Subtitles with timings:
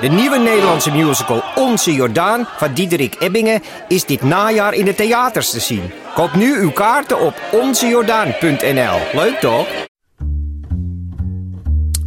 [0.00, 5.50] De nieuwe Nederlandse musical Onze Jordaan van Diederik Ebbingen is dit najaar in de theaters
[5.50, 5.90] te zien.
[6.14, 8.98] Koop nu uw kaarten op onzejordaan.nl.
[9.12, 9.66] Leuk toch?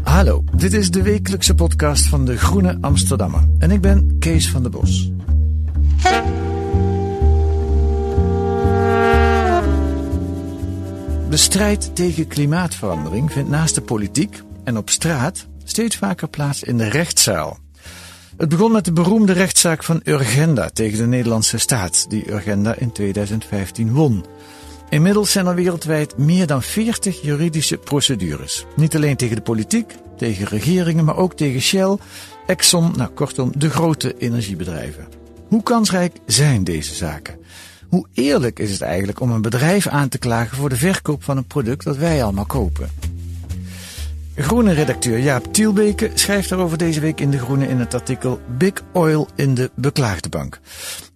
[0.04, 3.42] Hallo, dit is de wekelijkse podcast van de Groene Amsterdammer.
[3.60, 5.12] En ik ben Kees van der Bos.
[11.30, 16.78] De strijd tegen klimaatverandering vindt naast de politiek en op straat steeds vaker plaats in
[16.78, 17.64] de rechtszaal.
[18.38, 22.92] Het begon met de beroemde rechtszaak van Urgenda tegen de Nederlandse staat, die Urgenda in
[22.92, 24.26] 2015 won.
[24.90, 28.66] Inmiddels zijn er wereldwijd meer dan 40 juridische procedures.
[28.76, 31.98] Niet alleen tegen de politiek, tegen regeringen, maar ook tegen Shell,
[32.46, 35.08] Exxon, nou kortom de grote energiebedrijven.
[35.48, 37.36] Hoe kansrijk zijn deze zaken?
[37.90, 41.38] Hoe eerlijk is het eigenlijk om een bedrijf aan te klagen voor de verkoop van
[41.38, 42.90] een product dat wij allemaal kopen?
[44.38, 48.74] Groene redacteur Jaap Tielbeke schrijft daarover deze week in De Groene in het artikel Big
[48.94, 50.60] Oil in de beklaagde bank.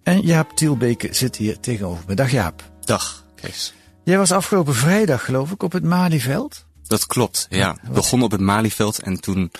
[0.02, 2.14] En Jaap Tielbeke zit hier tegenover me.
[2.14, 2.70] Dag Jaap.
[2.80, 3.72] Dag, Kees.
[4.04, 6.66] Jij was afgelopen vrijdag geloof ik op het Malieveld.
[6.86, 7.76] Dat klopt, ja.
[7.82, 9.50] We begonnen op het Malieveld en toen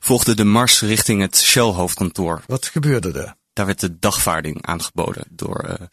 [0.00, 2.42] volgde de mars richting het Shell-hoofdkantoor.
[2.46, 3.34] Wat gebeurde er?
[3.52, 5.64] Daar werd de dagvaarding aangeboden door...
[5.68, 5.86] Uh,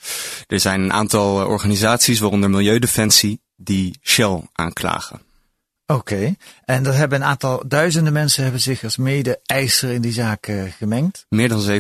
[0.47, 5.21] er zijn een aantal uh, organisaties, waaronder Milieudefensie, die Shell aanklagen.
[5.85, 6.37] Oké, okay.
[6.65, 10.63] en dat hebben een aantal duizenden mensen hebben zich als mede-eiser in die zaak uh,
[10.77, 11.25] gemengd.
[11.29, 11.77] Meer dan 17.000,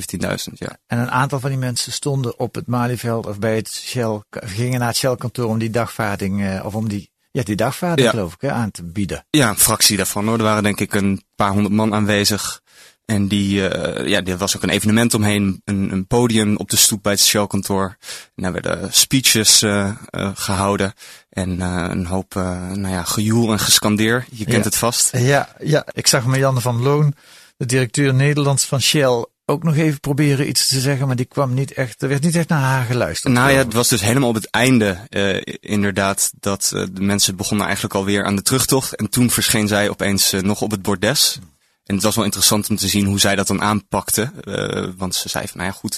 [0.53, 0.77] ja.
[0.87, 4.79] En een aantal van die mensen stonden op het Malieveld of bij het Shell, gingen
[4.79, 8.13] naar het Shell-kantoor om die dagvaarding, uh, of om die, ja, die dagvaarding ja.
[8.13, 9.25] geloof ik, hè, aan te bieden.
[9.29, 10.37] Ja, een fractie daarvan hoor.
[10.37, 12.61] Er waren denk ik een paar honderd man aanwezig.
[13.05, 16.77] En die, uh, ja, er was ook een evenement omheen, een, een podium op de
[16.77, 17.97] stoep bij het Shell-kantoor.
[18.35, 20.93] En daar werden speeches uh, uh, gehouden
[21.29, 24.25] en een hoop, nou ja, gejoel en gescandeer.
[24.31, 24.63] Je kent ja.
[24.63, 25.17] het vast.
[25.17, 27.13] Ja, ja, ik zag Marianne van Loon,
[27.57, 31.53] de directeur Nederlands van Shell, ook nog even proberen iets te zeggen, maar die kwam
[31.53, 33.33] niet echt, er werd niet echt naar haar geluisterd.
[33.33, 37.35] Nou ja, het was dus helemaal op het einde uh, inderdaad dat uh, de mensen
[37.35, 38.95] begonnen eigenlijk alweer aan de terugtocht.
[38.95, 41.39] En toen verscheen zij opeens uh, nog op het bordes.
[41.85, 44.31] En het was wel interessant om te zien hoe zij dat dan aanpakte.
[44.43, 45.95] Uh, want ze zei van, nou ja goed,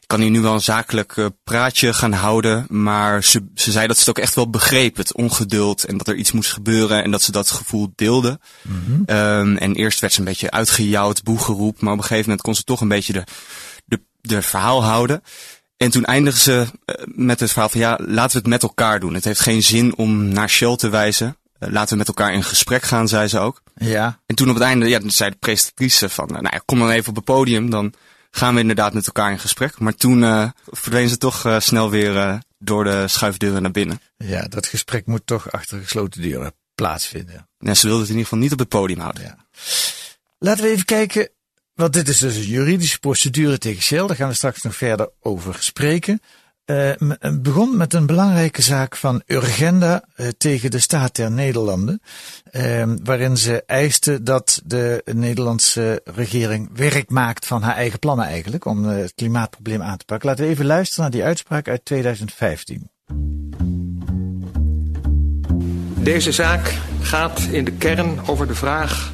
[0.00, 2.66] ik kan hier nu wel een zakelijk uh, praatje gaan houden.
[2.68, 6.08] Maar ze, ze zei dat ze het ook echt wel begreep, het ongeduld en dat
[6.08, 7.02] er iets moest gebeuren.
[7.02, 8.38] En dat ze dat gevoel deelde.
[8.62, 9.16] Mm -hmm.
[9.16, 11.80] um, en eerst werd ze een beetje uitgejouwd, boegeroep.
[11.80, 13.24] Maar op een gegeven moment kon ze toch een beetje de,
[13.84, 15.22] de, de verhaal houden.
[15.76, 19.00] En toen eindigde ze uh, met het verhaal van, ja, laten we het met elkaar
[19.00, 19.14] doen.
[19.14, 21.36] Het heeft geen zin om naar Shell te wijzen.
[21.60, 23.62] Uh, laten we met elkaar in gesprek gaan, zei ze ook.
[23.74, 24.20] Ja.
[24.26, 27.08] En toen op het einde, ja, zei de presentatrice van, nou ja, kom dan even
[27.08, 27.94] op het podium, dan
[28.30, 29.78] gaan we inderdaad met elkaar in gesprek.
[29.78, 34.00] Maar toen uh, verdween ze toch uh, snel weer uh, door de schuifdeuren naar binnen.
[34.16, 37.48] Ja, dat gesprek moet toch achter gesloten deuren plaatsvinden.
[37.58, 39.22] Ja, ze wilde het in ieder geval niet op het podium houden.
[39.22, 39.36] Ja.
[40.38, 41.28] Laten we even kijken,
[41.74, 44.06] want dit is dus een juridische procedure tegen Shell.
[44.06, 46.20] Daar gaan we straks nog verder over spreken.
[46.66, 46.90] Uh,
[47.40, 52.00] begon met een belangrijke zaak van Urgenda uh, tegen de staat der Nederlanden,
[52.52, 58.64] uh, waarin ze eiste dat de Nederlandse regering werk maakt van haar eigen plannen eigenlijk,
[58.64, 60.28] om het klimaatprobleem aan te pakken.
[60.28, 62.90] Laten we even luisteren naar die uitspraak uit 2015.
[65.94, 69.12] Deze zaak gaat in de kern over de vraag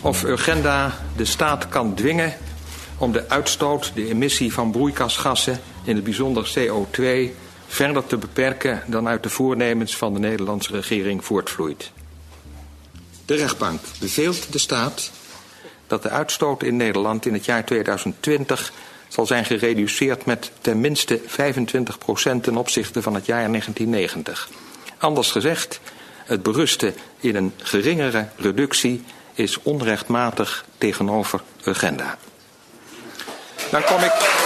[0.00, 2.32] of Urgenda de staat kan dwingen
[2.98, 7.34] om de uitstoot, de emissie van broeikasgassen, in het bijzonder CO2,
[7.66, 11.90] verder te beperken dan uit de voornemens van de Nederlandse regering voortvloeit.
[13.24, 15.10] De rechtbank beveelt de staat
[15.86, 18.72] dat de uitstoot in Nederland in het jaar 2020
[19.08, 24.48] zal zijn gereduceerd met ten minste 25 procent ten opzichte van het jaar 1990.
[24.98, 25.80] Anders gezegd,
[26.24, 29.04] het berusten in een geringere reductie
[29.34, 32.18] is onrechtmatig tegenover Urgenda.
[33.70, 34.41] Dan kom ik.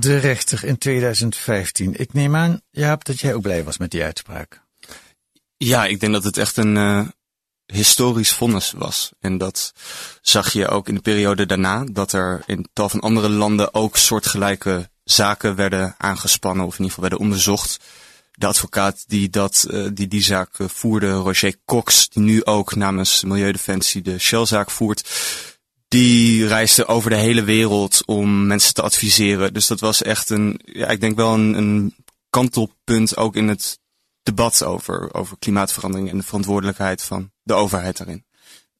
[0.00, 1.94] De rechter in 2015.
[1.96, 4.62] Ik neem aan, Jaap, dat jij ook blij was met die uitspraak.
[5.56, 7.08] Ja, ik denk dat het echt een uh,
[7.66, 9.12] historisch vonnis was.
[9.18, 9.72] En dat
[10.20, 13.96] zag je ook in de periode daarna, dat er in tal van andere landen ook
[13.96, 17.84] soortgelijke zaken werden aangespannen, of in ieder geval werden onderzocht,
[18.32, 23.24] de advocaat die dat, uh, die, die zaak voerde, Roger Cox, die nu ook namens
[23.24, 25.08] Milieudefensie de Shell-zaak voert,
[25.90, 29.52] die reisde over de hele wereld om mensen te adviseren.
[29.52, 31.94] Dus dat was echt een, ja, ik denk wel een, een
[32.30, 33.78] kantelpunt ook in het
[34.22, 38.24] debat over, over klimaatverandering en de verantwoordelijkheid van de overheid daarin.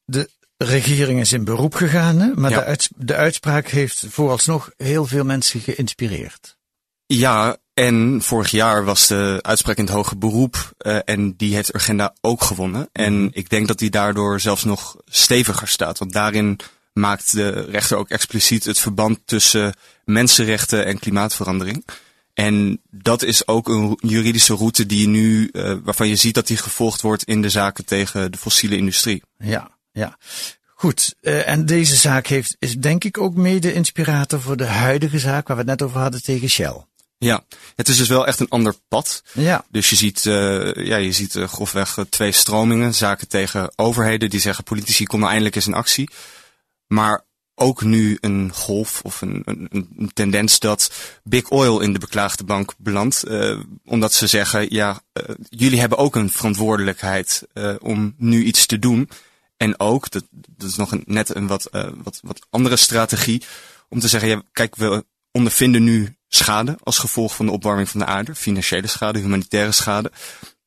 [0.05, 2.35] De regering is in beroep gegaan, hè?
[2.35, 6.59] maar de, uits de uitspraak heeft vooralsnog heel veel mensen geïnspireerd.
[7.07, 11.75] Ja, en vorig jaar was de uitspraak in het hoge beroep uh, en die heeft
[11.75, 12.89] Urgenda ook gewonnen.
[12.93, 13.29] En mhm.
[13.33, 16.61] ik denk dat die daardoor zelfs nog steviger staat, want daarin
[16.93, 21.85] maakt de rechter ook expliciet het verband tussen mensenrechten en klimaatverandering.
[22.35, 26.57] En dat is ook een juridische route die nu, uh, waarvan je ziet dat die
[26.57, 29.23] gevolgd wordt in de zaken tegen de fossiele industrie.
[29.39, 30.19] Ja, ja.
[30.75, 35.19] Goed, uh, en deze zaak heeft, is denk ik ook mede inspirator voor de huidige
[35.19, 36.85] zaak waar we het net over hadden tegen Shell.
[37.19, 37.45] Ja,
[37.77, 39.23] het is dus wel echt een ander pad.
[39.33, 39.65] Ja.
[39.71, 42.95] Dus je ziet, uh, ja, je ziet grofweg twee stromingen.
[42.95, 46.11] Zaken tegen overheden die zeggen politici komen eindelijk eens in actie.
[46.93, 50.93] Maar ook nu een golf of een, een, een, tendens dat
[51.25, 53.25] Big Oil in de beklaagde bank belandt.
[53.29, 58.67] Uh, omdat ze zeggen, ja, uh, jullie hebben ook een verantwoordelijkheid uh, om nu iets
[58.67, 59.09] te doen.
[59.57, 61.69] En ook, dat, dat is nog net een wat,
[62.03, 63.43] wat, wat andere strategie,
[63.89, 68.01] om te zeggen, ja, kijk, we ondervinden nu schade als gevolg van de opwarming van
[68.01, 68.35] de aarde.
[68.35, 70.11] Financiële schade, humanitaire schade.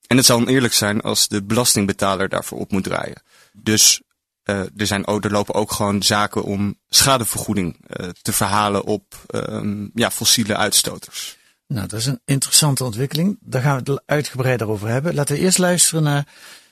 [0.08, 3.22] En het zal oneerlijk zijn als de belastingbetaler daarvoor op moet draaien.
[3.54, 4.02] Dus
[4.46, 9.16] uh, er, zijn ook, er lopen ook gewoon zaken om schadevergoeding uh, te verhalen op
[9.36, 11.38] um, ja, fossiele uitstoters.
[11.68, 13.38] Nou, dat is een interessante ontwikkeling.
[13.42, 15.16] Daar gaan we het uitgebreider over hebben.
[15.16, 16.28] Laten we eerst luisteren naar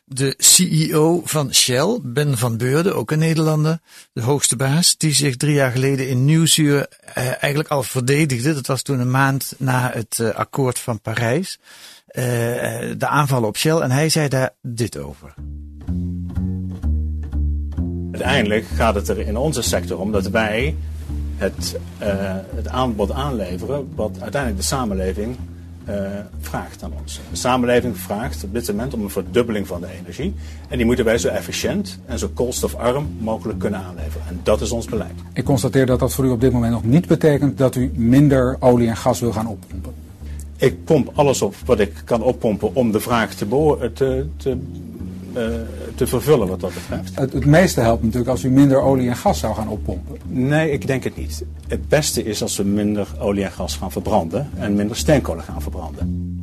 [0.06, 3.79] de CEO van Shell, Ben van Beurden, ook een Nederlander,
[4.13, 8.53] de hoogste baas, die zich drie jaar geleden in Nieuwsuur eh, eigenlijk al verdedigde.
[8.53, 11.59] Dat was toen een maand na het uh, akkoord van Parijs.
[12.13, 13.77] De aanvallen op Shell.
[13.77, 15.33] En hij zei daar dit over.
[18.12, 20.75] Uiteindelijk gaat het er in onze sector om dat wij
[21.38, 22.08] het, uh,
[22.56, 25.36] het aanbod aanleveren wat uiteindelijk de samenleving
[25.90, 25.96] uh,
[26.40, 27.19] vraagt aan ons.
[27.30, 30.34] De samenleving vraagt op dit moment om een verdubbeling van de energie.
[30.68, 34.28] En die moeten wij zo efficiënt en zo koolstofarm mogelijk kunnen aanleveren.
[34.28, 35.13] En dat is ons beleid.
[35.34, 38.58] Ik constateer dat dat voor u op dit moment nog niet betekent dat u minder
[38.60, 39.94] olie en gas wil gaan oppompen.
[40.58, 43.48] Ik pomp alles op wat ik kan oppompen om de vraag te,
[43.94, 44.58] te, te
[45.36, 45.56] uh,
[45.95, 47.16] te vervullen wat dat betreft.
[47.16, 50.18] Het, het, meeste helpt natuurlijk als u minder olie en gas zou gaan oppompen.
[50.28, 51.44] Nee, ik denk het niet.
[51.68, 55.62] Het beste is als we minder olie en gas gaan verbranden en minder steenkolen gaan
[55.62, 56.39] verbranden.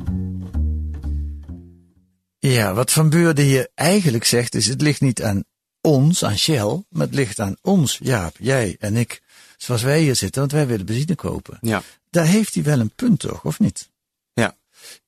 [2.39, 5.43] Ja, wat Van Beurden hier eigenlijk zegt is het ligt niet aan
[5.81, 9.21] ons, aan Shell, maar het ligt aan ons, Jaap, jij en ik,
[9.57, 11.57] zoals wij hier zitten, want wij willen benzine kopen.
[11.61, 11.81] Ja.
[12.09, 13.89] Daar heeft hij wel een punt toch, of niet?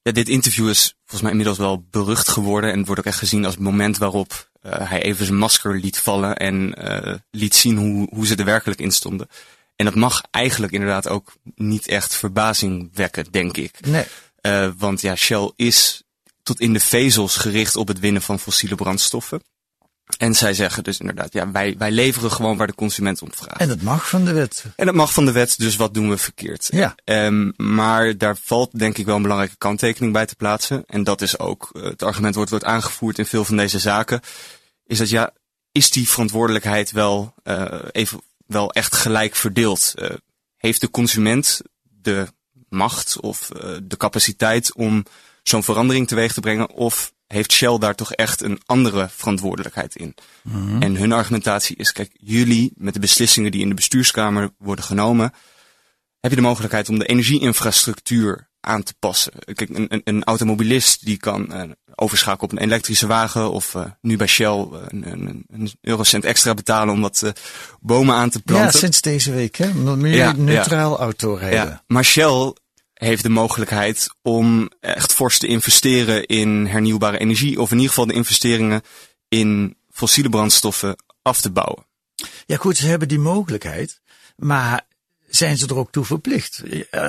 [0.01, 3.45] Ja, dit interview is volgens mij inmiddels wel berucht geworden en wordt ook echt gezien
[3.45, 7.77] als het moment waarop uh, hij even zijn masker liet vallen en uh, liet zien
[7.77, 9.27] hoe, hoe ze er werkelijk in stonden.
[9.75, 13.85] En dat mag eigenlijk inderdaad ook niet echt verbazing wekken, denk ik.
[13.85, 14.06] Nee.
[14.41, 16.03] Uh, want ja, Shell is
[16.44, 19.41] tot in de vezels gericht op het winnen van fossiele brandstoffen.
[20.18, 23.60] En zij zeggen dus inderdaad, ja, wij, wij leveren gewoon waar de consument om vraagt.
[23.60, 24.66] En dat mag van de wet.
[24.75, 26.69] En dat mag van de wet, dus wat doen we verkeerd?
[26.72, 26.96] Ja.
[27.06, 30.84] Um, maar daar valt denk ik wel een belangrijke kanttekening bij te plaatsen.
[30.88, 34.22] En dat is ook, uh, het argument wordt, wordt aangevoerd in veel van deze zaken.
[34.86, 35.34] Is dat ja,
[35.72, 39.94] is die verantwoordelijkheid wel, uh, even, wel echt gelijk verdeeld?
[39.96, 40.10] Uh,
[40.58, 42.27] heeft de consument de
[42.70, 43.48] macht of
[43.84, 45.06] de capaciteit om
[45.44, 46.70] zo'n verandering teweeg te brengen?
[46.70, 50.15] Of heeft Shell daar toch echt een andere verantwoordelijkheid in.
[50.41, 50.81] Mhm.
[50.81, 55.33] En hun argumentatie is, kijk, jullie met de beslissingen die in de bestuurskamer worden genomen,
[56.19, 59.31] heb je de mogelijkheid om de energieinfrastructuur aan te passen.
[59.53, 61.63] Kijk, een, een, een automobilist die kan uh,
[61.95, 66.25] overschakelen op een elektrische wagen of uh, nu bij Shell uh, een, een, een, eurocent
[66.25, 67.31] extra betalen om wat
[67.79, 68.71] bomen aan te planten.
[68.71, 70.97] Ja, sinds deze week hè, meer ja, neutraal ja.
[70.97, 71.65] autorijden.
[71.65, 72.53] Ja, maar Shell
[73.08, 77.62] heeft de mogelijkheid om echt fors te investeren in hernieuwbare energie.
[77.62, 78.81] Of in ieder geval de investeringen
[79.27, 81.86] in fossiele brandstoffen af te bouwen.
[82.46, 84.01] Ja goed, ze hebben die mogelijkheid.
[84.36, 84.81] Maar
[85.31, 86.63] zijn ze er ook toe verplicht?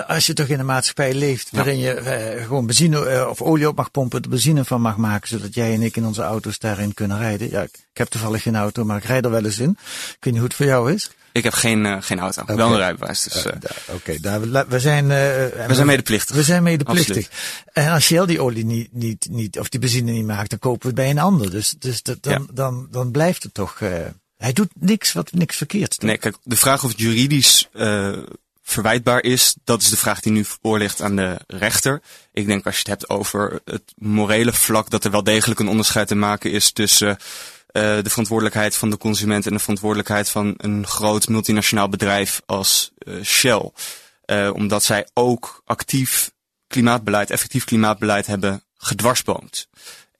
[0.06, 3.68] Als je toch in een maatschappij leeft waarin je eh, gewoon benzine eh, of olie
[3.68, 6.58] op mag pompen, er benzine van mag maken, zodat jij en ik in onze auto's
[6.58, 7.50] daarin kunnen rijden.
[7.50, 9.70] Ja, ik heb toevallig geen auto, maar ik rijd er wel eens in.
[9.70, 11.10] Ik weet niet hoe het voor jou is.
[11.32, 12.56] Ik heb geen, uh, geen auto, okay.
[12.56, 13.22] wel een rijbewijs.
[13.22, 15.08] Dus, uh, Oké, okay, daar we zijn.
[15.08, 16.36] We zijn medeplichtig.
[16.36, 17.28] We zijn medeplichtig.
[17.72, 20.80] En als Shell die olie niet, niet, niet, of die benzine niet maakt, dan kopen
[20.80, 21.50] we het bij een ander.
[21.50, 22.52] Dus, dus dat, dan, ja.
[22.52, 23.78] dan, dan blijft het toch.
[24.36, 27.68] hij doet niks wat niks verkeerd Nee, kijk, de vraag of het juridisch
[28.62, 32.02] verwijtbaar is, dat is de vraag die nu voor ligt aan de rechter.
[32.32, 35.68] Ik denk als je het hebt over het morele vlak, dat er wel degelijk een
[35.68, 37.16] onderscheid te maken is tussen uh,
[38.02, 43.22] de verantwoordelijkheid van de consument en de verantwoordelijkheid van een groot multinationaal bedrijf als uh,
[43.24, 43.70] Shell.
[44.26, 46.30] Uh, omdat zij ook actief
[46.66, 49.68] klimaatbeleid, effectief klimaatbeleid hebben gedwarsboomd.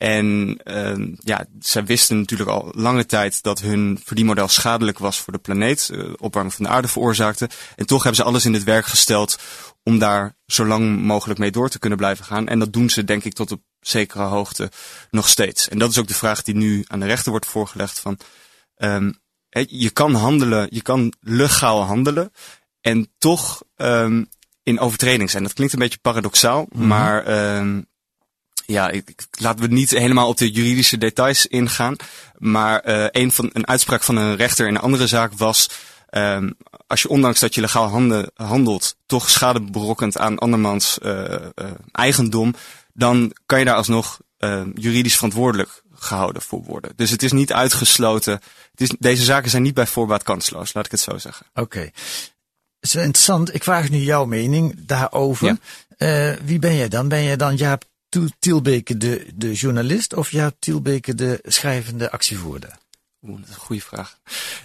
[0.03, 5.33] En uh, ja, zij wisten natuurlijk al lange tijd dat hun verdienmodel schadelijk was voor
[5.33, 7.49] de planeet, uh, opwarming van de aarde veroorzaakte.
[7.77, 9.39] En toch hebben ze alles in het werk gesteld
[9.83, 12.49] om daar zo lang mogelijk mee door te kunnen blijven gaan.
[12.49, 14.71] En dat doen ze denk ik tot op zekere hoogte
[15.11, 15.69] nog steeds.
[15.69, 18.19] En dat is ook de vraag die nu aan de rechter wordt voorgelegd van,
[18.77, 19.15] um,
[19.69, 22.33] je kan handelen, je kan legaal handelen
[22.81, 24.29] en toch um,
[24.63, 25.43] in overtreding zijn.
[25.43, 26.87] Dat klinkt een beetje paradoxaal, mm -hmm.
[26.87, 27.91] maar um,
[28.67, 31.97] ja, ik, ik, laten we niet helemaal op de juridische details ingaan.
[32.39, 35.71] Maar uh, een, van, een uitspraak van een rechter in een andere zaak was...
[36.15, 41.13] Um, als je ondanks dat je legaal handen, handelt, toch schade berokkent aan andermans uh,
[41.13, 41.41] uh,
[41.93, 42.55] eigendom,
[42.93, 46.93] dan kan je daar alsnog uh, juridisch verantwoordelijk gehouden voor worden.
[46.97, 48.41] Dus het is niet uitgesloten.
[48.71, 51.47] Het is, deze zaken zijn niet bij voorbaat kansloos, laat ik het zo zeggen.
[51.51, 51.61] Oké.
[51.61, 51.93] Okay.
[52.81, 53.55] Het is interessant.
[53.55, 55.59] Ik vraag nu jouw mening daarover.
[55.99, 56.37] Ja.
[56.45, 57.09] wie ben jij dan?
[57.09, 57.85] Ben jij dan Jaap
[58.39, 62.79] Tielbeke de, de journalist of Jaap Tielbeke de schrijvende actievoerder?
[63.23, 64.19] Oeh, dat is een goede vraag.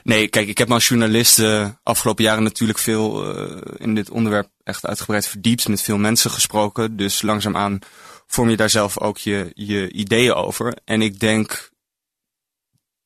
[0.04, 4.10] Nee, kijk, ik heb me als journalist uh, afgelopen jaren natuurlijk veel uh, in dit
[4.10, 6.98] onderwerp echt uitgebreid verdiept, met veel mensen gesproken.
[6.98, 7.80] Dus langzaamaan
[8.28, 10.78] vorm je daar zelf ook je, je ideeën over.
[10.86, 11.70] En ik denk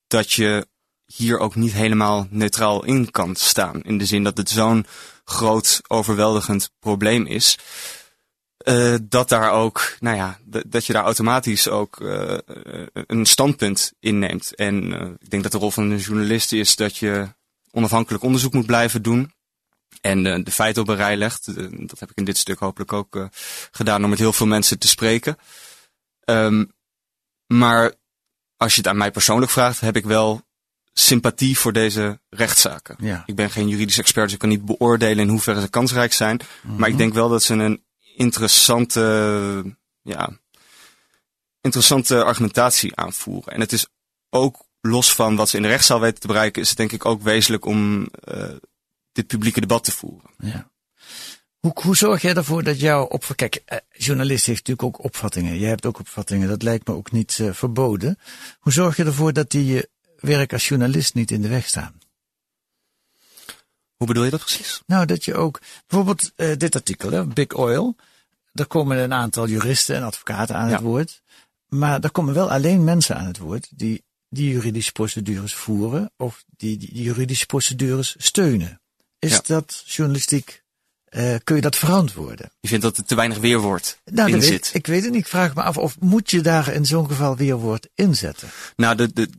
[0.07, 0.67] dat je
[1.05, 3.81] hier ook niet helemaal neutraal in kan staan.
[3.81, 4.85] In de zin dat het zo'n
[5.23, 7.57] groot, overweldigend probleem is.
[8.63, 12.37] Uh, dat daar ook, nou ja, dat je daar automatisch ook uh,
[12.93, 14.55] een standpunt inneemt.
[14.55, 17.27] En uh, ik denk dat de rol van een journalist is dat je
[17.71, 19.33] onafhankelijk onderzoek moet blijven doen.
[20.01, 21.45] En de feiten op een rij legt.
[21.87, 23.29] dat heb ik in dit stuk hopelijk ook
[23.71, 25.37] gedaan om met heel veel mensen te spreken.
[26.25, 26.71] Um,
[27.47, 27.93] maar
[28.57, 30.41] als je het aan mij persoonlijk vraagt, heb ik wel
[30.93, 32.95] sympathie voor deze rechtszaken.
[32.99, 33.23] Ja.
[33.25, 36.35] Ik ben geen juridisch expert, dus ik kan niet beoordelen in hoeverre ze kansrijk zijn.
[36.35, 36.79] Mm -hmm.
[36.79, 37.83] Maar ik denk wel dat ze een
[38.15, 40.29] interessante, ja,
[41.61, 43.53] interessante argumentatie aanvoeren.
[43.53, 43.87] En het is
[44.29, 47.05] ook los van wat ze in de rechtszaal weten te bereiken, is het denk ik
[47.05, 48.49] ook wezenlijk om uh,
[49.11, 50.29] dit publieke debat te voeren.
[50.37, 50.69] Ja.
[51.59, 53.37] Hoe, hoe zorg jij ervoor dat jouw opvatting...
[53.37, 55.59] Kijk, eh, journalist heeft natuurlijk ook opvattingen.
[55.59, 56.47] Jij hebt ook opvattingen.
[56.47, 58.19] Dat lijkt me ook niet uh, verboden.
[58.59, 59.89] Hoe zorg je ervoor dat die je
[60.19, 62.00] werk als journalist niet in de weg staan?
[64.01, 64.81] Hoe bedoel je dat precies?
[64.85, 65.59] Nou, dat je ook...
[65.87, 67.95] Bijvoorbeeld uh, dit artikel, hè, Big Oil.
[68.53, 70.73] Daar komen een aantal juristen en advocaten aan ja.
[70.73, 71.21] het woord.
[71.67, 76.43] Maar er komen wel alleen mensen aan het woord die die juridische procedures voeren of
[76.57, 78.81] die die, die juridische procedures steunen.
[79.19, 79.41] Is ja.
[79.45, 80.63] dat journalistiek,
[81.09, 82.51] uh, kun je dat verantwoorden?
[82.59, 84.69] Je vindt dat er te weinig weerwoord nou, in weet, zit?
[84.73, 85.21] Ik weet het niet.
[85.21, 88.49] Ik vraag me af of moet je daar in zo'n geval weerwoord inzetten?
[88.75, 89.29] Nou, de, de,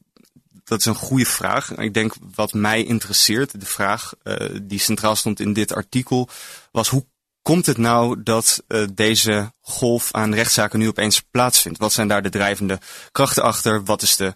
[0.64, 1.76] dat is een goede vraag.
[1.76, 6.28] Ik denk wat mij interesseert, de vraag uh, die centraal stond in dit artikel,
[6.70, 7.06] was hoe
[7.42, 11.78] komt het nou dat uh, deze golf aan rechtszaken nu opeens plaatsvindt?
[11.78, 12.78] Wat zijn daar de drijvende
[13.12, 13.84] krachten achter?
[13.84, 14.34] Wat is de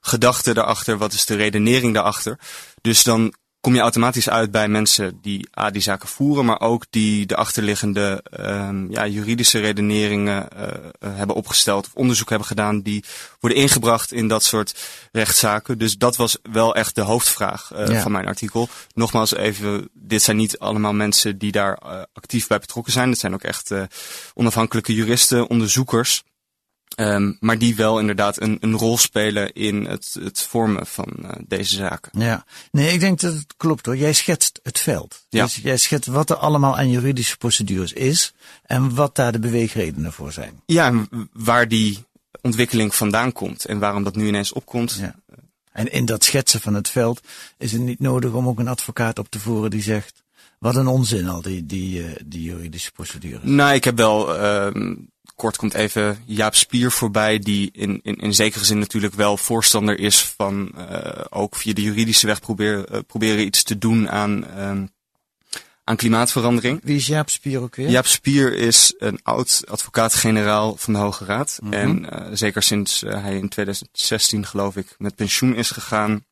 [0.00, 0.98] gedachte daarachter?
[0.98, 2.38] Wat is de redenering daarachter?
[2.80, 3.34] Dus dan
[3.66, 7.36] kom je automatisch uit bij mensen die A, die zaken voeren, maar ook die de
[7.36, 10.68] achterliggende um, ja, juridische redeneringen uh,
[11.16, 13.04] hebben opgesteld of onderzoek hebben gedaan die
[13.40, 14.74] worden ingebracht in dat soort
[15.12, 15.78] rechtszaken.
[15.78, 18.00] Dus dat was wel echt de hoofdvraag uh, ja.
[18.00, 18.68] van mijn artikel.
[18.94, 23.10] Nogmaals even, dit zijn niet allemaal mensen die daar uh, actief bij betrokken zijn.
[23.10, 23.72] Het zijn ook echt
[24.34, 26.22] onafhankelijke juristen, onderzoekers.
[27.00, 31.30] Um, maar die wel inderdaad een, een rol spelen in het, het vormen van uh,
[31.46, 32.20] deze zaken.
[32.20, 33.96] Ja, nee, ik denk dat het klopt hoor.
[33.96, 35.26] Jij schetst het veld.
[35.28, 35.44] Ja.
[35.44, 40.12] Dus jij schetst wat er allemaal aan juridische procedures is en wat daar de beweegredenen
[40.12, 40.60] voor zijn.
[40.66, 42.04] Ja, en waar die
[42.40, 44.96] ontwikkeling vandaan komt en waarom dat nu ineens opkomt.
[45.00, 45.14] Ja.
[45.72, 47.20] En in dat schetsen van het veld
[47.58, 50.22] is het niet nodig om ook een advocaat op te voeren die zegt,
[50.66, 53.40] wat een onzin al die, die, uh, die juridische procedures.
[53.42, 54.42] Nou, ik heb wel...
[54.42, 54.94] Uh,
[55.34, 59.98] kort komt even Jaap Spier voorbij, die in, in, in zekere zin natuurlijk wel voorstander
[59.98, 64.44] is van uh, ook via de juridische weg probeer, uh, proberen iets te doen aan,
[64.56, 64.82] uh,
[65.84, 66.80] aan klimaatverandering.
[66.82, 67.88] Wie is Jaap Spier ook weer?
[67.88, 71.58] Jaap Spier is een oud advocaat-generaal van de Hoge Raad.
[71.62, 71.86] Mhm.
[71.86, 72.04] Mm -hmm.
[72.04, 76.24] En zeker sinds hij in 2016 geloof ik met pensioen is gegaan,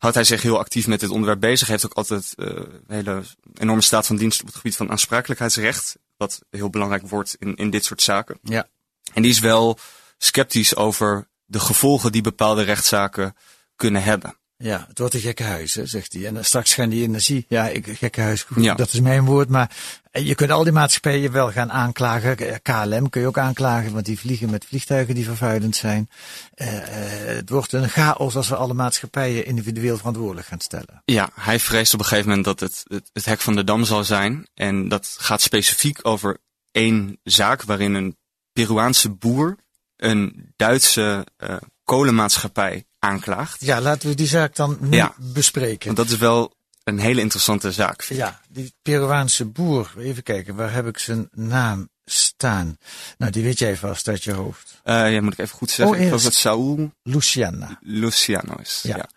[0.00, 1.66] houdt hij zich heel actief met dit onderwerp bezig.
[1.66, 3.22] Hij heeft ook altijd uh, een hele
[3.54, 5.96] enorme staat van dienst op het gebied van aansprakelijkheidsrecht.
[6.16, 8.38] Wat heel belangrijk wordt in, in dit soort zaken.
[8.42, 8.68] Ja.
[9.12, 9.78] En die is wel
[10.18, 13.36] sceptisch over de gevolgen die bepaalde rechtszaken
[13.76, 14.39] kunnen hebben.
[14.62, 16.26] Ja, het wordt een gekke huis, hè, zegt hij.
[16.26, 18.74] En dan straks gaan die energie, ja, ik, gekke huis, goed, Ja.
[18.74, 19.48] dat is mijn woord.
[19.48, 19.76] Maar
[20.10, 22.38] eh, je kunt al die maatschappijen wel gaan aanklagen.
[22.38, 26.10] Eh, KLM kun je ook aanklagen, want die vliegen met vliegtuigen die vervuilend zijn.
[26.54, 31.02] Eh, eh, het wordt een chaos als we alle maatschappijen individueel verantwoordelijk gaan stellen.
[31.04, 33.84] Ja, hij vreest op een gegeven moment dat het, het, het hek van de dam
[33.84, 34.46] zal zijn.
[34.54, 36.38] En dat gaat specifiek over
[36.70, 38.16] één zaak waarin een
[38.52, 39.56] Peruaanse boer
[39.96, 43.64] een Duitse eh, kolenmaatschappij aanklaagt.
[43.64, 45.14] Ja, laten we die zaak dan nu Ja.
[45.18, 45.84] bespreken.
[45.86, 46.54] Want dat is wel
[46.84, 48.02] een hele interessante zaak.
[48.02, 48.18] vind.
[48.20, 52.76] Ja, die Peruaanse boer, even kijken, waar heb ik zijn naam staan?
[53.18, 54.80] Nou, die weet jij vast uit je hoofd.
[54.84, 55.96] Eh, ja, moet ik even goed zeggen.
[55.96, 56.38] Oh, ik dat eerst.
[56.38, 57.78] Saul Luciana.
[57.80, 58.80] Luciano is.
[58.82, 58.96] Ja.
[58.96, 59.08] Ja.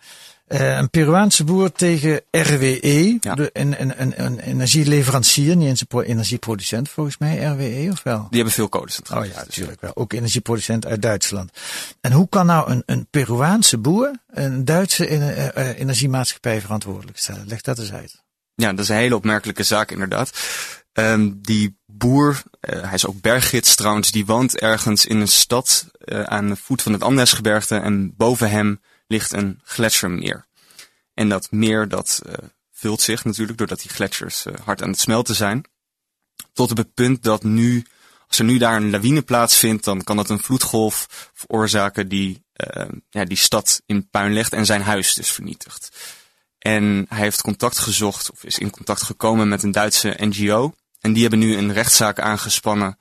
[0.48, 3.36] Eh, een Peruaanse boer tegen RWE, Ja.
[3.36, 8.04] de, een, een, een, een energieleverancier, niet eens een pro- energieproducent volgens mij, RWE of
[8.04, 8.18] wel?
[8.20, 9.00] Die hebben veel codes.
[9.14, 9.92] Oh ja, natuurlijk wel.
[9.96, 11.52] Ook energieproducent uit Duitsland.
[12.02, 17.48] En hoe kan nou een, een Peruaanse boer een Duitse eh, eh, energiemaatschappij verantwoordelijk stellen?
[17.48, 18.22] Leg dat eens uit.
[18.56, 20.32] Ja, dat is een hele opmerkelijke zaak inderdaad.
[20.94, 25.88] Ehm, die boer, eh, hij is ook berggids trouwens, die woont ergens in een stad
[26.00, 30.48] eh, aan de voet van het Andesgebergte en boven hem ligt een gletsjermeer.
[31.14, 32.34] En dat meer dat eh,
[32.72, 35.64] vult zich natuurlijk doordat die gletsjers hard aan het smelten zijn.
[36.54, 37.86] Tot op het punt dat nu,
[38.28, 42.42] als er nu daar een lawine plaatsvindt, dan kan dat een vloedgolf veroorzaken die
[43.10, 45.90] ja, die stad in puin legt en zijn huis dus vernietigt.
[46.60, 50.74] En hij heeft contact gezocht, of is in contact gekomen met een Duitse NGO.
[51.04, 53.00] En die hebben nu een rechtszaak aangespannen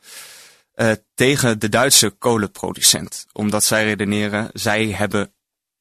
[0.75, 3.27] eh, tegen de Duitse kolenproducent.
[3.33, 5.33] Omdat zij redeneren, zij hebben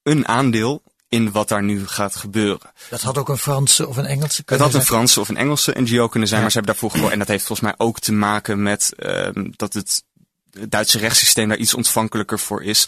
[0.03, 2.71] een aandeel in wat daar nu gaat gebeuren.
[2.89, 4.93] Dat had ook een Franse of een Engelse kunnen had een zijn.
[4.93, 6.45] Franse of een Engelse NGO kunnen zijn, Ja.
[6.45, 7.11] maar ze hebben daarvoor gekozen.
[7.13, 10.03] En dat heeft volgens mij ook te maken met ehm, dat het,
[10.51, 12.87] het Duitse rechtssysteem daar iets ontvankelijker voor is.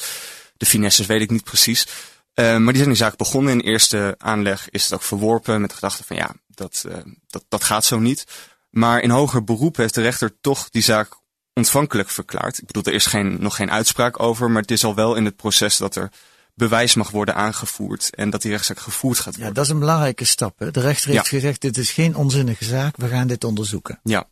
[0.57, 1.87] De finesses weet ik niet precies.
[2.33, 3.53] Eh, maar die zijn die zaak begonnen.
[3.53, 6.97] In eerste aanleg is het ook verworpen met de gedachte van ja, dat, eh,
[7.27, 8.25] dat, dat gaat zo niet.
[8.73, 11.15] Maar in hoger beroep heeft de rechter toch die zaak
[11.53, 12.57] ontvankelijk verklaard.
[12.57, 15.25] Ik bedoel, er is geen, nog geen uitspraak over, maar het is al wel in
[15.25, 16.11] het proces dat er
[16.55, 19.53] bewijs mag worden aangevoerd en dat die rechtszaak gevoerd gaat Ja, worden.
[19.55, 20.59] dat is een belangrijke stap.
[20.59, 20.71] Hè?
[20.71, 21.29] De rechter heeft Ja.
[21.29, 23.99] gezegd, dit is geen onzinnige zaak, we gaan dit onderzoeken.
[24.03, 24.29] Ja.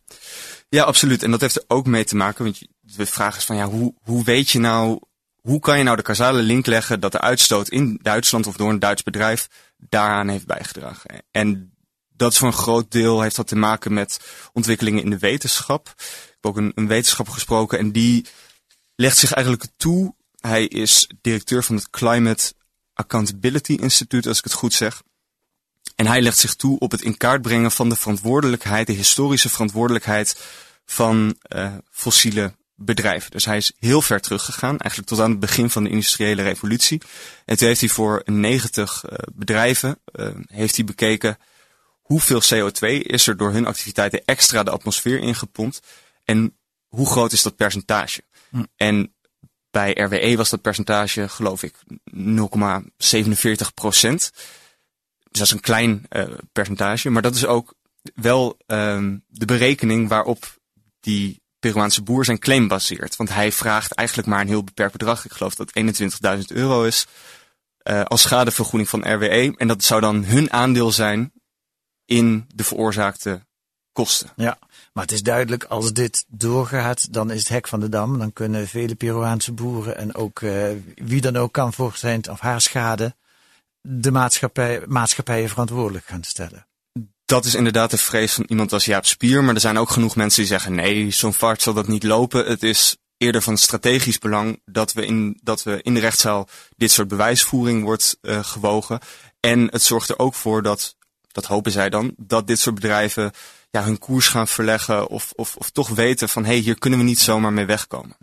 [0.68, 1.22] ja, absoluut.
[1.22, 3.94] En dat heeft er ook mee te maken, want de vraag is van ja, hoe,
[4.02, 5.00] hoe weet je nou,
[5.40, 8.70] hoe kan je nou de causale link leggen dat de uitstoot in Duitsland of door
[8.70, 11.22] een Duits bedrijf daaraan heeft bijgedragen?
[11.30, 11.71] En
[12.22, 14.20] dat is voor een groot deel heeft dat te maken met
[14.52, 15.88] ontwikkelingen in de wetenschap.
[15.96, 18.26] Ik heb ook een, een wetenschapper gesproken en die
[18.94, 20.14] legt zich eigenlijk toe.
[20.40, 22.52] Hij is directeur van het Climate
[22.94, 25.02] Accountability Institute, als ik het goed zeg.
[25.94, 29.48] En hij legt zich toe op het in kaart brengen van de verantwoordelijkheid, de historische
[29.48, 30.40] verantwoordelijkheid
[30.84, 33.30] van eh, fossiele bedrijven.
[33.30, 37.00] Dus hij is heel ver teruggegaan, eigenlijk tot aan het begin van de industriële revolutie.
[37.44, 41.38] En toen heeft hij voor 90 eh, bedrijven eh, heeft hij bekeken
[42.12, 45.80] hoeveel CO2 is er door hun activiteiten extra de atmosfeer ingepompt
[46.24, 46.56] en
[46.88, 48.22] hoe groot is dat percentage.
[48.76, 49.14] En
[49.70, 51.74] bij RWE was dat percentage, geloof ik,
[52.14, 54.30] 0,47 procent.
[55.30, 57.74] Dus dat is een klein eh, percentage, maar dat is ook
[58.14, 60.58] wel ehm, de berekening waarop
[61.00, 63.16] die Peruaanse boer zijn claim baseert.
[63.16, 65.24] Want hij vraagt eigenlijk maar een heel beperkt bedrag.
[65.24, 66.00] Ik geloof dat het
[66.40, 67.06] 21.000 euro is
[67.78, 69.54] eh, als schadevergoeding van RWE.
[69.56, 71.32] En dat zou dan hun aandeel zijn
[72.12, 73.42] in de veroorzaakte
[73.92, 74.30] kosten.
[74.36, 74.58] Ja,
[74.92, 78.18] maar het is duidelijk, als dit doorgaat, dan is het hek van de dam.
[78.18, 82.40] Dan kunnen vele Peruaanse boeren en ook eh, wie dan ook kan voor zijn of
[82.40, 83.14] haar schade
[83.80, 86.66] de maatschappij, maatschappijen verantwoordelijk gaan stellen.
[87.24, 89.44] Dat is inderdaad de vrees van iemand als Jaap Spier.
[89.44, 92.46] Maar er zijn ook genoeg mensen die zeggen: nee, zo'n vaart zal dat niet lopen.
[92.46, 96.90] Het is eerder van strategisch belang dat we in, dat we in de rechtszaal dit
[96.90, 99.00] soort bewijsvoering wordt eh, gewogen.
[99.40, 100.96] En het zorgt er ook voor dat,
[101.32, 103.32] dat hopen zij dan, dat dit soort bedrijven
[103.70, 105.08] ja, hun koers gaan verleggen.
[105.08, 108.16] Of, of, of toch weten van hé, hey, hier kunnen we niet zomaar mee wegkomen.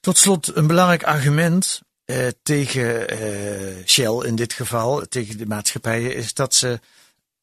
[0.00, 6.14] Tot slot een belangrijk argument eh, tegen eh, Shell in dit geval, tegen de maatschappijen,
[6.14, 6.80] is dat ze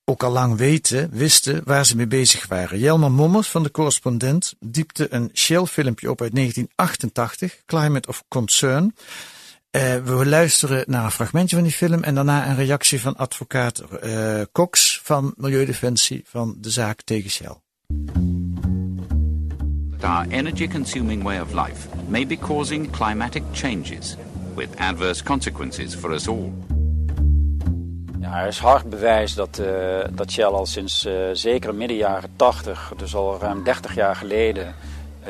[0.05, 2.79] ook al lang weten, wisten waar ze mee bezig waren.
[2.79, 8.95] Jelmer Mommers van de correspondent diepte een Shell-filmpje op uit 1988, Climate of Concern.
[9.75, 13.79] Eh, we luisteren naar een fragmentje van die film en daarna een reactie van advocaat
[13.79, 17.55] eh, Cox van Milieudefensie van de zaak tegen Shell.
[20.01, 24.15] Our energy consuming way of life may be causing climatic changes
[24.55, 26.51] with adverse consequences for us all.
[28.19, 32.29] Ja, er is hard bewijs dat, eh, dat Shell al sinds eh, zeker midden jaren
[32.35, 34.75] 80, dus al ruim 30 jaar geleden,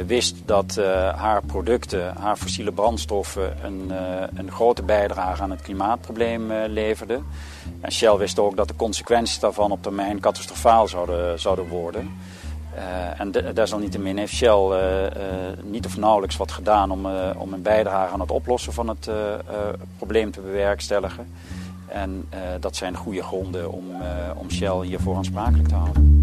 [0.05, 0.75] wist dat
[1.15, 3.91] haar producten, haar fossiele brandstoffen, een,
[4.35, 7.25] een grote bijdrage aan het klimaatprobleem leverden.
[7.81, 12.09] En Shell wist ook dat de consequenties daarvan op termijn catastrofaal zouden, zouden worden.
[13.17, 14.79] En desalniettemin heeft Shell
[15.63, 17.05] niet of nauwelijks wat gedaan om,
[17.37, 19.09] om een bijdrage aan het oplossen van het
[19.97, 21.33] probleem te bewerkstelligen.
[21.87, 22.29] En
[22.59, 23.85] dat zijn goede gronden om,
[24.35, 26.13] om Shell hiervoor aansprakelijk te houden.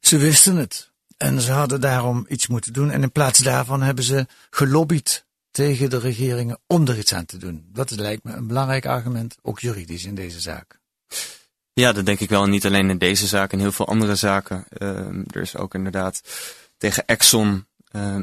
[0.00, 2.90] Ze wisten het en ze hadden daarom iets moeten doen.
[2.90, 7.36] En in plaats daarvan hebben ze gelobbyd tegen de regeringen om er iets aan te
[7.36, 7.68] doen.
[7.72, 10.80] Dat lijkt me een belangrijk argument, ook juridisch in deze zaak.
[11.72, 12.46] Ja, dat denk ik wel.
[12.46, 14.66] Niet alleen in deze zaak, in heel veel andere zaken.
[14.78, 16.22] Uh, er is ook inderdaad
[16.76, 18.16] tegen Exxon uh,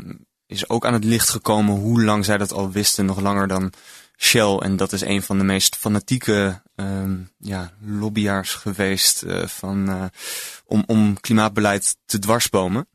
[0.48, 3.74] is ook aan het licht gekomen hoe lang zij dat al wisten, nog langer dan
[4.18, 4.58] Shell.
[4.58, 7.04] En dat is een van de meest fanatieke uh,
[7.38, 10.06] ja, lobbyjaars geweest uh, van, uh,
[10.66, 12.88] om, om klimaatbeleid te dwarsbomen.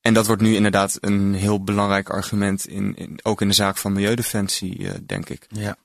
[0.00, 3.76] En dat wordt nu inderdaad een heel belangrijk argument, in, in ook in de zaak
[3.76, 5.46] van milieudefensie, uh, denk ik.
[5.48, 5.76] Ja.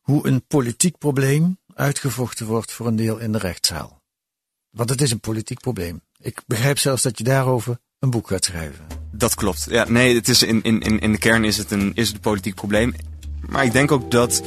[0.00, 4.02] Hoe een politiek probleem uitgevochten wordt voor een deel in de rechtszaal.
[4.70, 6.02] Want het is een politiek probleem.
[6.18, 8.86] Ik begrijp zelfs dat je daarover een boek gaat schrijven.
[9.12, 9.66] Dat klopt.
[9.68, 12.22] Ja, nee, het is in, in, in de kern is het, een, is het een
[12.22, 12.94] politiek probleem.
[13.48, 14.42] Maar ik denk ook dat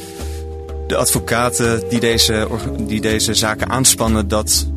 [0.87, 2.47] de advocaten die deze,
[2.79, 4.67] die deze zaken aanspannen, dat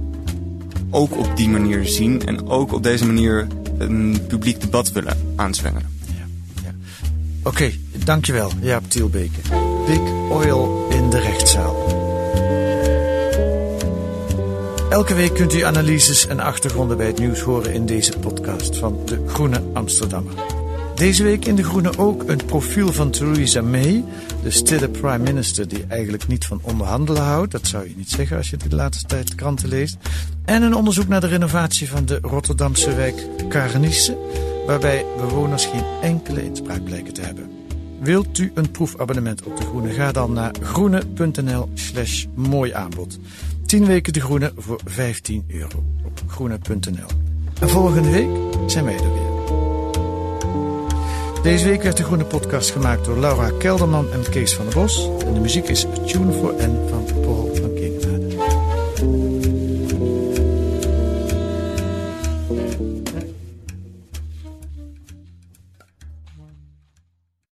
[0.90, 2.26] ook op die manier zien.
[2.26, 3.46] En ook op deze manier
[3.78, 5.88] een publiek debat willen aanzwengelen.
[6.06, 6.26] Ja,
[6.62, 6.74] ja.
[7.38, 9.40] Oké, okay, dankjewel Jaap Tielbeke.
[9.86, 11.98] Big Oil in de rechtszaal.
[14.90, 18.98] Elke week kunt u analyses en achtergronden bij het nieuws horen in deze podcast van
[19.04, 20.59] De Groene Amsterdammer.
[21.00, 24.04] Deze week in De Groene ook een profiel van Theresa May,
[24.42, 27.52] de stille prime minister die eigenlijk niet van onderhandelen houdt.
[27.52, 29.96] Dat zou je niet zeggen als je de laatste tijd kranten leest.
[30.44, 34.16] En een onderzoek naar de renovatie van de Rotterdamse wijk Karnisse,
[34.66, 37.50] waarbij bewoners geen enkele inspraak blijken te hebben.
[38.00, 39.90] Wilt u een proefabonnement op De Groene?
[39.90, 43.18] Ga dan naar groene.nl slash mooi aanbod.
[43.66, 47.08] 10 weken De Groene voor 15 euro op groene.nl.
[47.60, 48.28] En volgende week
[48.66, 49.29] zijn wij er weer.
[51.42, 55.08] Deze week werd de Groene Podcast gemaakt door Laura Kelderman en Kees van der Bos.
[55.26, 57.49] En de muziek is Tune for N van Paul